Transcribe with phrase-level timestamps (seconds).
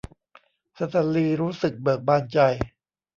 [0.77, 2.39] สแตนลีย์รู้สึกเบิกบานใจ